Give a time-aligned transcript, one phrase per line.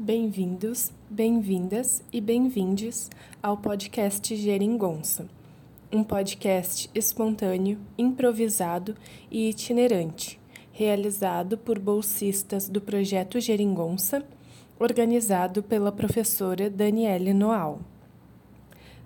[0.00, 3.10] Bem-vindos, bem-vindas e bem-vindes
[3.42, 5.26] ao podcast Geringonça,
[5.92, 8.94] um podcast espontâneo, improvisado
[9.28, 10.38] e itinerante,
[10.70, 14.24] realizado por bolsistas do projeto Geringonça,
[14.78, 17.80] organizado pela professora Daniele Noal.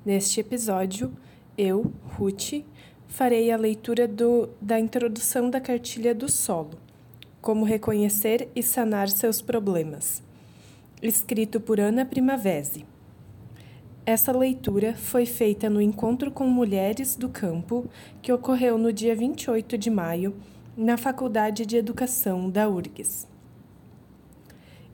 [0.04, 1.10] Neste episódio,
[1.56, 2.62] eu, Ruth,
[3.08, 6.78] farei a leitura do, da introdução da cartilha do solo,
[7.40, 10.22] como reconhecer e sanar seus problemas
[11.02, 12.86] escrito por Ana Primavesi.
[14.06, 17.86] Essa leitura foi feita no Encontro com Mulheres do Campo,
[18.20, 20.34] que ocorreu no dia 28 de maio,
[20.76, 23.28] na Faculdade de Educação da URGS.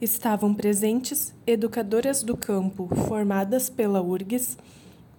[0.01, 4.57] Estavam presentes educadoras do campo formadas pela URGS,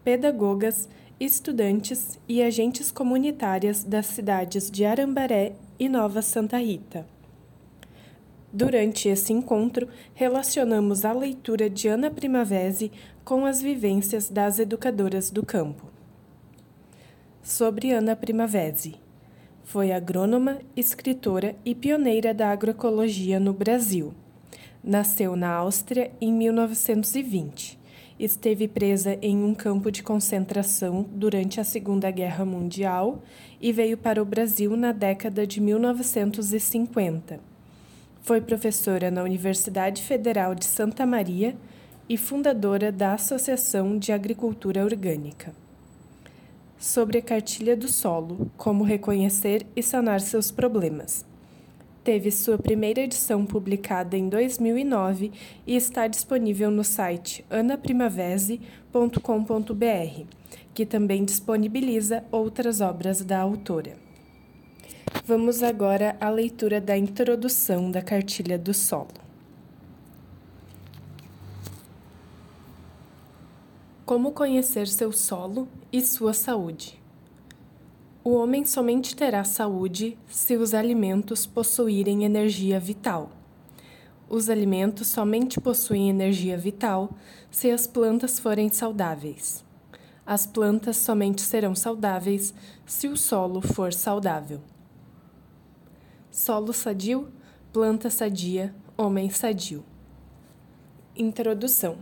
[0.04, 7.06] pedagogas, estudantes e agentes comunitárias das cidades de Arambaré e Nova Santa Rita.
[8.52, 12.92] Durante esse encontro, relacionamos a leitura de Ana Primavesi
[13.24, 15.86] com as vivências das educadoras do campo.
[17.44, 18.96] Sobre Ana Primavesi.
[19.64, 24.16] Foi agrônoma, escritora e pioneira da agroecologia no Brasil.
[24.84, 27.78] Nasceu na Áustria em 1920.
[28.20, 33.22] Esteve presa em um campo de concentração durante a Segunda Guerra Mundial
[33.62, 37.59] e veio para o Brasil na década de 1950
[38.30, 41.56] foi professora na Universidade Federal de Santa Maria
[42.08, 45.52] e fundadora da Associação de Agricultura Orgânica.
[46.78, 51.26] Sobre a cartilha do solo, como reconhecer e sanar seus problemas.
[52.04, 55.32] Teve sua primeira edição publicada em 2009
[55.66, 60.24] e está disponível no site anaprimavese.com.br,
[60.72, 64.09] que também disponibiliza outras obras da autora.
[65.30, 69.14] Vamos agora à leitura da introdução da cartilha do solo.
[74.08, 77.00] Como conhecer seu solo e sua saúde?
[78.24, 83.30] O homem somente terá saúde se os alimentos possuírem energia vital.
[84.28, 87.12] Os alimentos somente possuem energia vital
[87.52, 89.64] se as plantas forem saudáveis.
[90.26, 92.52] As plantas somente serão saudáveis
[92.84, 94.60] se o solo for saudável.
[96.42, 97.28] Solo sadio,
[97.74, 99.84] planta sadia, homem sadio.
[101.14, 101.98] Introdução.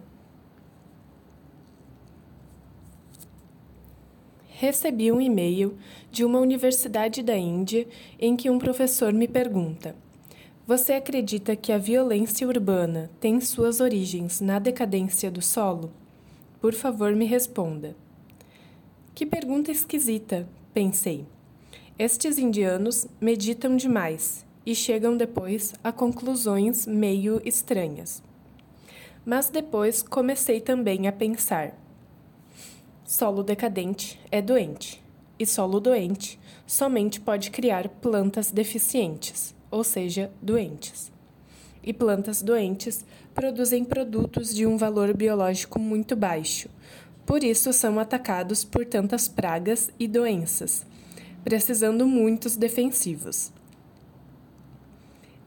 [4.48, 5.76] Recebi um e-mail
[6.12, 7.88] de uma universidade da Índia
[8.20, 9.96] em que um professor me pergunta:
[10.68, 15.92] Você acredita que a violência urbana tem suas origens na decadência do solo?
[16.62, 17.96] Por favor, me responda.
[19.16, 21.26] Que pergunta esquisita, pensei.
[22.00, 28.22] Estes indianos meditam demais e chegam depois a conclusões meio estranhas.
[29.26, 31.74] Mas depois comecei também a pensar:
[33.04, 35.04] solo decadente é doente,
[35.40, 41.12] e solo doente somente pode criar plantas deficientes, ou seja, doentes.
[41.82, 43.04] E plantas doentes
[43.34, 46.70] produzem produtos de um valor biológico muito baixo,
[47.26, 50.86] por isso são atacados por tantas pragas e doenças
[51.48, 53.54] precisando muitos defensivos.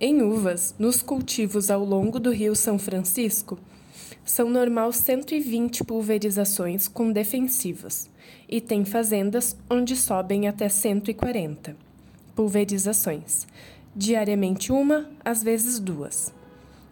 [0.00, 3.58] Em uvas, nos cultivos ao longo do Rio São Francisco,
[4.24, 8.08] são normal 120 pulverizações com defensivos,
[8.48, 11.76] e tem fazendas onde sobem até 140
[12.34, 13.46] pulverizações,
[13.94, 16.32] diariamente uma, às vezes duas.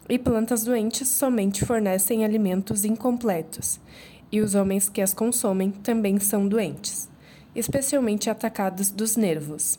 [0.07, 3.81] E plantas doentes somente fornecem alimentos incompletos,
[4.31, 7.09] e os homens que as consomem também são doentes
[7.59, 9.79] especialmente atacadas dos nervos.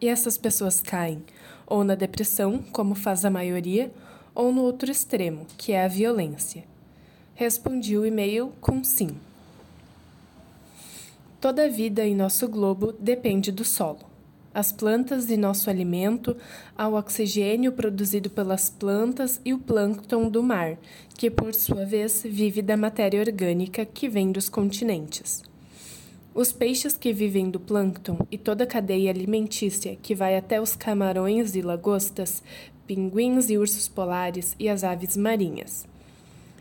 [0.00, 1.22] E essas pessoas caem
[1.66, 3.92] ou na depressão, como faz a maioria,
[4.34, 6.64] ou no outro extremo, que é a violência.
[7.34, 9.16] Respondi o e-mail com sim.
[11.40, 14.00] Toda a vida em nosso globo depende do solo.
[14.54, 16.34] As plantas e nosso alimento,
[16.78, 20.78] ao oxigênio produzido pelas plantas e o plâncton do mar,
[21.18, 25.42] que por sua vez vive da matéria orgânica que vem dos continentes.
[26.36, 30.76] Os peixes que vivem do plâncton e toda a cadeia alimentícia que vai até os
[30.76, 32.42] camarões e lagostas,
[32.86, 35.88] pinguins e ursos polares e as aves marinhas.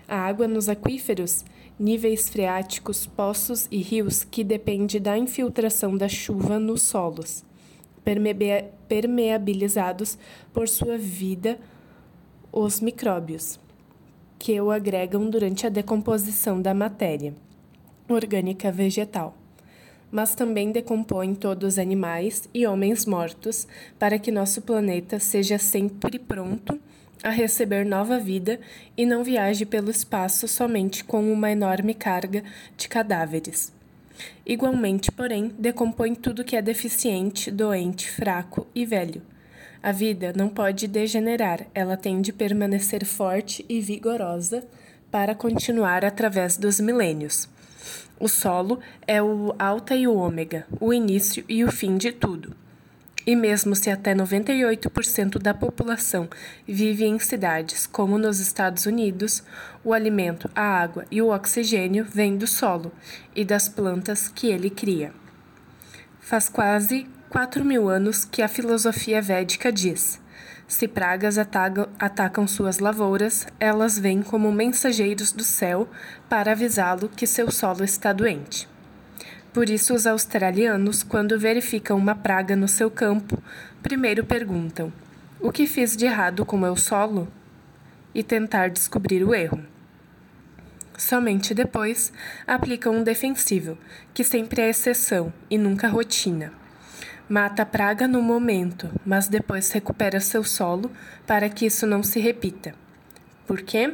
[0.07, 1.43] A água nos aquíferos,
[1.77, 7.43] níveis freáticos, poços e rios que depende da infiltração da chuva nos solos,
[8.87, 10.17] permeabilizados
[10.53, 11.59] por sua vida
[12.49, 13.59] os micróbios,
[14.39, 17.33] que o agregam durante a decomposição da matéria
[18.07, 19.35] orgânica vegetal
[20.15, 23.67] mas também decompõe todos os animais e homens mortos
[23.99, 26.79] para que nosso planeta seja sempre pronto
[27.21, 28.57] a receber nova vida
[28.95, 32.45] e não viaje pelo espaço somente com uma enorme carga
[32.77, 33.73] de cadáveres.
[34.45, 39.21] Igualmente, porém, decompõe tudo que é deficiente, doente, fraco e velho.
[39.83, 44.65] A vida não pode degenerar, ela tem de permanecer forte e vigorosa
[45.11, 47.49] para continuar através dos milênios.
[48.19, 52.55] O solo é o alta e o ômega, o início e o fim de tudo.
[53.27, 56.29] E mesmo se até 98% da população
[56.67, 59.43] vive em cidades, como nos Estados Unidos,
[59.83, 62.91] o alimento, a água e o oxigênio vêm do solo
[63.35, 65.11] e das plantas que ele cria.
[66.19, 70.21] Faz quase 4 mil anos que a filosofia védica diz:
[70.67, 75.87] se pragas atacam, suas lavouras, elas vêm como mensageiros do céu
[76.27, 78.67] para avisá-lo que seu solo está doente.
[79.53, 83.41] Por isso, os australianos, quando verificam uma praga no seu campo,
[83.81, 84.91] primeiro perguntam:
[85.39, 87.27] O que fiz de errado com meu solo?
[88.13, 89.61] E tentar descobrir o erro.
[90.97, 92.11] Somente depois
[92.47, 93.77] aplicam um defensivo,
[94.13, 96.64] que sempre é exceção e nunca rotina.
[97.27, 100.91] Mata a praga no momento, mas depois recupera seu solo
[101.25, 102.75] para que isso não se repita.
[103.47, 103.91] Por quê?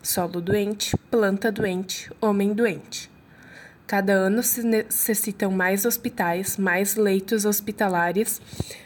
[0.00, 3.10] Solo doente, planta doente, homem doente.
[3.84, 8.40] Cada ano se necessitam mais hospitais, mais leitos hospitalares,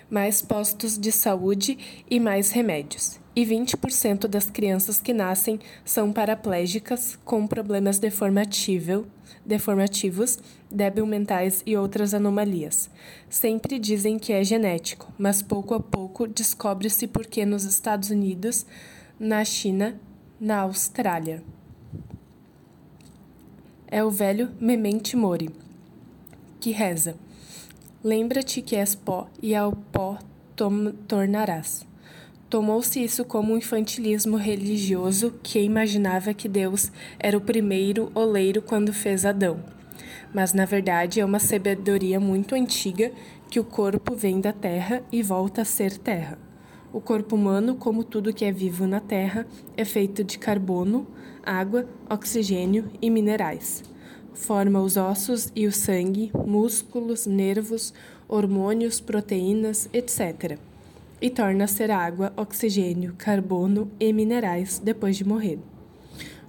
[0.09, 3.21] mais postos de saúde e mais remédios.
[3.37, 7.99] E 20% das crianças que nascem são paraplégicas com problemas
[9.47, 10.39] deformativos,
[10.71, 12.91] débil mentais e outras anomalias.
[13.31, 18.67] Sempre dizem que é genético, mas pouco a pouco descobre-se por que nos Estados Unidos,
[19.19, 19.99] na China,
[20.41, 21.43] na Austrália
[23.89, 25.51] é o velho Memente Mori,
[26.61, 27.17] que reza:
[28.03, 30.19] Lembra-te que és pó e ao pó
[31.07, 31.87] tornarás.
[32.57, 38.95] Tomou-se isso como um infantilismo religioso que imaginava que Deus era o primeiro oleiro quando
[38.95, 39.63] fez Adão.
[40.33, 43.13] Mas na verdade é uma sabedoria muito antiga
[43.51, 46.39] que o corpo vem da terra e volta a ser terra.
[46.95, 51.07] O corpo humano, como tudo que é vivo na terra, é feito de carbono,
[51.45, 53.85] água, oxigênio e minerais.
[54.33, 57.93] Forma os ossos e o sangue, músculos, nervos,
[58.27, 60.59] hormônios, proteínas, etc.
[61.21, 65.59] E torna a ser água, oxigênio, carbono e minerais depois de morrer.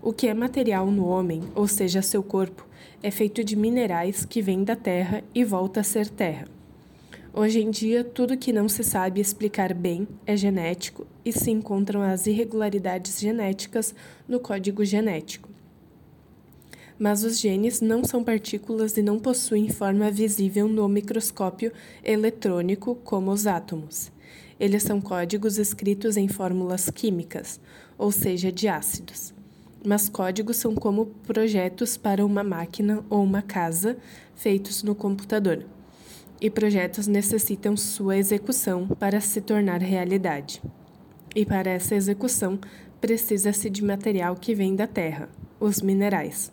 [0.02, 2.68] O que é material no homem, ou seja, seu corpo,
[3.02, 6.48] é feito de minerais que vêm da terra e volta a ser terra.
[7.34, 12.02] Hoje em dia, tudo que não se sabe explicar bem é genético e se encontram
[12.02, 13.96] as irregularidades genéticas
[14.28, 15.48] no código genético.
[17.00, 21.72] Mas os genes não são partículas e não possuem forma visível no microscópio
[22.04, 24.12] eletrônico como os átomos.
[24.60, 27.60] Eles são códigos escritos em fórmulas químicas,
[27.98, 29.34] ou seja, de ácidos.
[29.86, 33.98] Mas códigos são como projetos para uma máquina ou uma casa
[34.36, 35.66] feitos no computador
[36.40, 40.62] e projetos necessitam sua execução para se tornar realidade.
[41.36, 42.60] E para essa execução,
[43.02, 46.52] precisa-se de material que vem da terra, os minerais.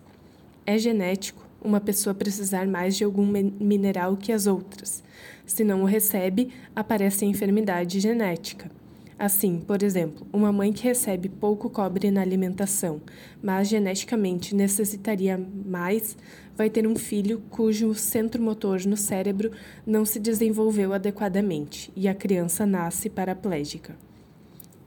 [0.67, 5.03] É genético uma pessoa precisar mais de algum mineral que as outras.
[5.47, 8.71] Se não o recebe, aparece a enfermidade genética.
[9.19, 13.01] Assim, por exemplo, uma mãe que recebe pouco cobre na alimentação,
[13.41, 16.17] mas geneticamente necessitaria mais,
[16.57, 19.53] vai ter um filho cujo centro motor no cérebro
[19.87, 23.97] não se desenvolveu adequadamente e a criança nasce paraplégica.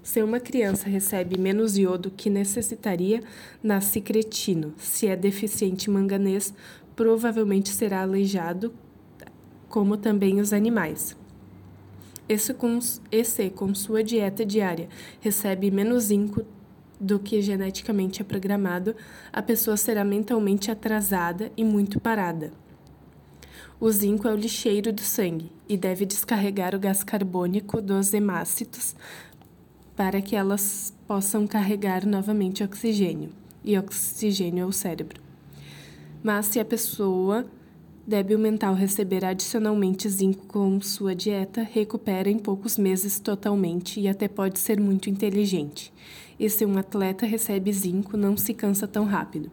[0.03, 3.21] Se uma criança recebe menos iodo que necessitaria,
[3.61, 4.73] nasce cretino.
[4.77, 6.53] Se é deficiente em manganês,
[6.95, 8.73] provavelmente será aleijado,
[9.77, 11.15] como também os animais.
[12.27, 12.79] Esse com,
[13.11, 14.89] esse, com sua dieta diária,
[15.21, 16.43] recebe menos zinco
[16.99, 18.95] do que geneticamente é programado,
[19.31, 22.51] a pessoa será mentalmente atrasada e muito parada.
[23.79, 28.95] O zinco é o lixeiro do sangue e deve descarregar o gás carbônico dos hemácitos
[29.95, 33.29] para que elas possam carregar novamente oxigênio,
[33.63, 35.21] e oxigênio é o cérebro.
[36.23, 37.45] Mas se a pessoa
[38.07, 44.29] débil mental receber adicionalmente zinco com sua dieta, recupera em poucos meses totalmente e até
[44.29, 45.91] pode ser muito inteligente.
[46.39, 49.51] E se um atleta recebe zinco, não se cansa tão rápido.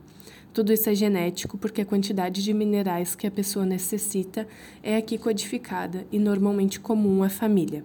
[0.53, 4.47] Tudo isso é genético porque a quantidade de minerais que a pessoa necessita
[4.85, 7.85] é aqui codificada e normalmente comum à família.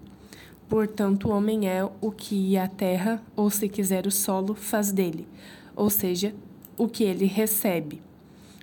[0.68, 5.28] Portanto, o homem é o que a terra, ou se quiser o solo, faz dele,
[5.76, 6.32] ou seja,
[6.78, 8.04] o que ele recebe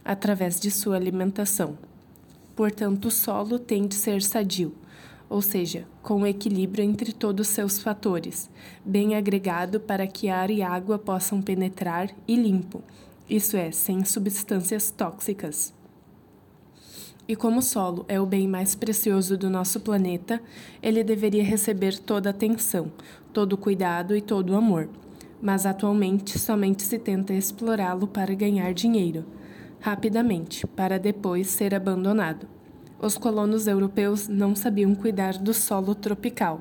[0.05, 1.77] através de sua alimentação.
[2.57, 4.73] Portanto, o solo tem de ser sadio,
[5.29, 8.49] ou seja, com equilíbrio entre todos seus fatores,
[8.83, 12.83] bem agregado para que ar e água possam penetrar e limpo,
[13.29, 15.75] isso é, sem substâncias tóxicas.
[17.29, 20.41] E como o solo é o bem mais precioso do nosso planeta,
[20.83, 22.91] ele deveria receber toda a atenção,
[23.35, 24.89] todo o cuidado e todo o amor.
[25.43, 29.27] Mas atualmente somente se tenta explorá-lo para ganhar dinheiro,
[29.87, 32.49] rapidamente, para depois ser abandonado.
[33.01, 36.59] Os colonos europeus não sabiam cuidar do solo tropical.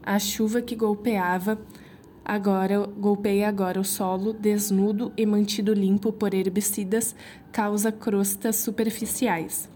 [0.00, 1.58] A chuva que golpeava
[2.24, 7.16] agora golpeia agora o solo desnudo e mantido limpo por herbicidas
[7.50, 9.68] causa crostas superficiais.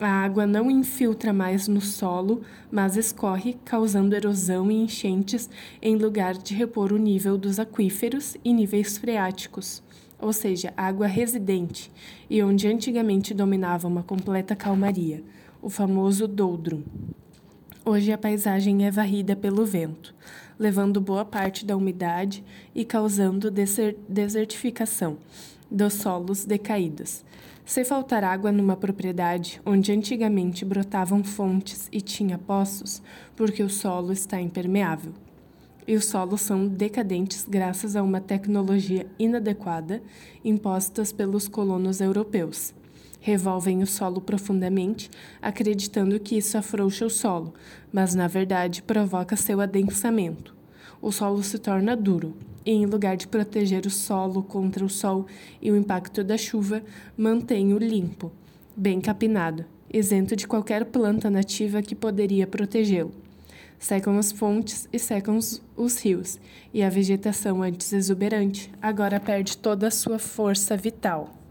[0.00, 5.50] A água não infiltra mais no solo, mas escorre, causando erosão e enchentes
[5.82, 9.82] em lugar de repor o nível dos aquíferos e níveis freáticos,
[10.18, 11.90] ou seja, água residente,
[12.28, 15.22] e onde antigamente dominava uma completa calmaria,
[15.60, 16.82] o famoso doldrum.
[17.84, 20.14] Hoje a paisagem é varrida pelo vento,
[20.58, 22.42] levando boa parte da umidade
[22.74, 23.50] e causando
[24.08, 25.18] desertificação
[25.70, 27.24] dos solos decaídos.
[27.64, 33.02] Se faltar água numa propriedade onde antigamente brotavam fontes e tinha poços,
[33.34, 35.12] porque o solo está impermeável.
[35.86, 40.02] E os solos são decadentes graças a uma tecnologia inadequada
[40.44, 42.74] imposta pelos colonos europeus.
[43.20, 47.54] Revolvem o solo profundamente, acreditando que isso afrouxa o solo,
[47.92, 50.54] mas na verdade provoca seu adensamento.
[51.00, 55.26] O solo se torna duro, e, em lugar de proteger o solo contra o sol
[55.62, 56.82] e o impacto da chuva,
[57.16, 58.32] mantém-o limpo,
[58.76, 63.25] bem capinado, isento de qualquer planta nativa que poderia protegê-lo.
[63.78, 66.38] Secam as fontes e secam os, os rios,
[66.72, 71.45] e a vegetação antes exuberante agora perde toda a sua força vital.